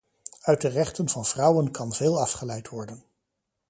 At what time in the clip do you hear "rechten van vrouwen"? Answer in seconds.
0.67-1.71